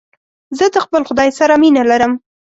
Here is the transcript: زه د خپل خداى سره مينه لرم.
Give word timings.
زه 0.57 0.65
د 0.73 0.75
خپل 0.85 1.01
خداى 1.09 1.29
سره 1.39 1.53
مينه 1.61 1.83
لرم. 1.91 2.13